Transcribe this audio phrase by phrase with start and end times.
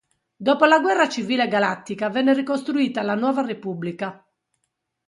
[0.35, 4.25] Dopo la Guerra Civile Galattica venne ricostruita la Nuova Repubblica.